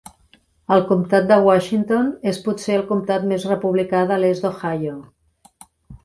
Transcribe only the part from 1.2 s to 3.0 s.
de Washington és potser el